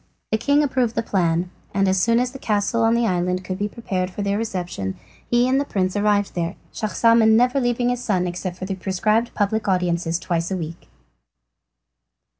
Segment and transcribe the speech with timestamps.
[0.31, 3.59] The king approved the plan, and as soon as the castle on the island could
[3.59, 4.95] be prepared for their reception
[5.29, 9.35] he and the prince arrived there, Schahzaman never leaving his son except for the prescribed
[9.35, 10.87] public audiences twice a week.